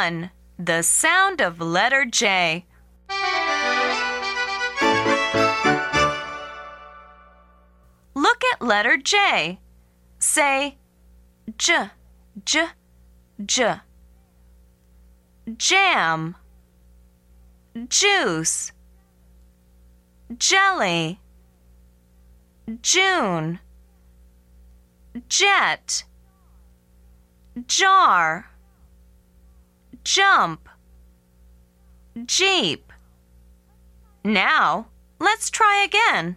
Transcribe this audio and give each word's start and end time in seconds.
1. 0.00 0.30
The 0.58 0.80
sound 0.80 1.42
of 1.42 1.60
letter 1.60 2.06
J. 2.06 2.64
Look 8.14 8.42
at 8.50 8.62
letter 8.62 8.96
J. 8.96 9.58
Say 10.18 10.78
j, 11.58 11.90
j, 12.46 12.68
j. 13.44 13.80
Jam, 15.58 16.34
juice, 17.90 18.72
jelly, 20.38 21.20
June, 22.80 23.58
jet, 25.28 26.04
jar, 27.66 28.49
jump, 30.10 30.68
jeep. 32.26 32.92
Now, 34.24 34.86
let's 35.20 35.50
try 35.50 35.84
again. 35.84 36.36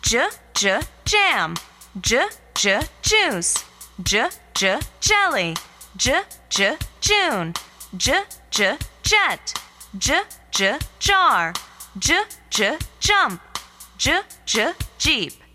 J, 0.00 0.28
j, 0.54 0.80
jam, 1.04 1.56
j, 2.00 2.24
j, 2.54 2.80
juice, 3.02 3.64
j, 4.02 4.30
j, 4.54 4.80
jelly, 5.02 5.54
j, 5.98 6.22
j, 6.48 6.78
June, 7.02 7.52
j, 7.98 8.22
j, 8.50 8.78
jet, 9.02 9.52
j, 9.98 10.22
j, 10.50 10.78
jar, 11.00 11.52
j, 11.98 12.24
j, 12.48 12.78
jump, 12.98 13.42
j, 13.98 14.22
j, 14.46 14.72
jeep. 14.98 15.47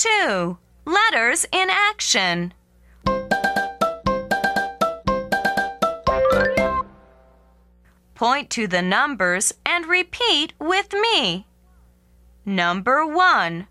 Two 0.00 0.56
letters 0.86 1.44
in 1.52 1.68
action. 1.68 2.54
Point 8.14 8.48
to 8.48 8.66
the 8.66 8.80
numbers 8.80 9.52
and 9.66 9.84
repeat 9.84 10.54
with 10.58 10.94
me. 10.94 11.46
Number 12.46 13.06
one, 13.06 13.66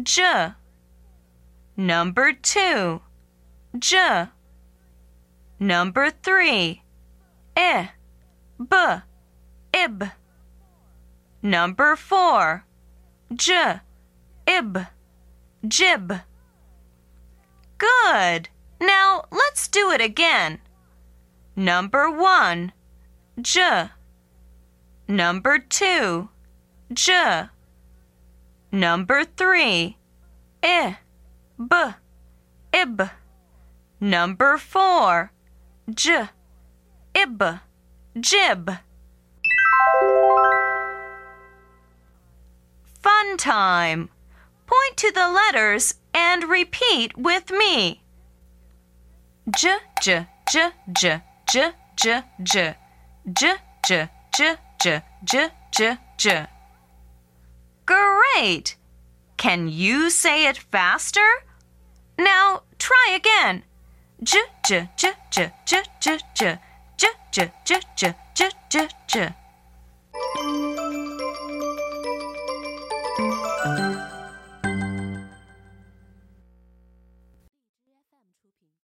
J. 0.00 0.52
Number 1.76 2.32
two, 2.32 3.00
J. 3.76 4.28
Number 5.58 6.10
three, 6.10 6.84
I, 7.56 7.90
B, 8.60 8.76
ib. 9.72 10.04
Number 11.42 11.96
four, 11.96 12.64
J, 13.34 13.80
ib, 14.46 14.86
jib. 15.66 16.20
Good. 17.78 18.48
Now 18.80 19.24
let's 19.30 19.68
do 19.68 19.90
it 19.90 20.00
again. 20.00 20.60
Number 21.56 22.10
one, 22.10 22.72
J. 23.40 23.90
Number 25.06 25.58
two, 25.58 26.28
J. 26.92 27.44
Number 28.72 29.24
three, 29.24 29.98
I, 30.62 30.98
B, 31.58 31.76
ib. 32.72 33.10
Number 34.00 34.58
four, 34.58 35.30
J, 35.88 36.28
ib, 37.14 37.42
jib. 38.20 38.70
Fun 43.00 43.36
time. 43.36 44.08
Point 44.66 44.96
to 44.96 45.12
the 45.12 45.28
letters 45.30 45.94
and 46.12 46.44
repeat 46.44 47.16
with 47.16 47.50
me. 47.50 48.02
J, 49.56 49.76
J, 50.00 50.26
J, 50.50 50.70
J, 50.92 51.20
J, 51.50 51.72
J, 51.96 52.22
J. 52.42 52.74
J, 53.26 53.56
J, 53.86 54.08
J, 54.34 54.56
J, 54.80 55.02
J, 55.24 55.48
J, 55.70 55.98
J. 56.16 56.46
Great! 57.84 58.76
Can 59.36 59.68
you 59.68 60.08
say 60.08 60.46
it 60.46 60.56
faster? 60.56 61.28
Now 62.18 62.62
try 62.78 63.12
again. 63.14 63.64
J, 64.22 64.38
J, 64.66 64.88
J, 64.96 65.12
J, 65.30 65.52
J, 65.66 65.82
J, 66.00 66.18
J, 66.34 66.58
J, 66.96 67.08
J, 67.30 67.50
J, 67.66 67.80
J, 67.96 68.14
J, 68.34 68.50
J, 68.70 68.88
J. 69.06 69.34